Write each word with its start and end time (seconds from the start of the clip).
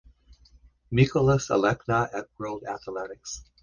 Mykolas 0.91 1.51
Alekna 1.51 2.03
at 2.11 2.27
World 2.39 2.63
Athletics 2.63 3.43